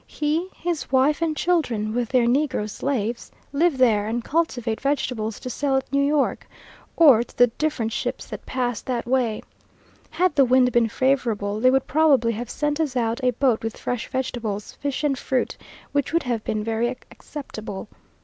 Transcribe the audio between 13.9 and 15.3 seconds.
vegetables, fish, and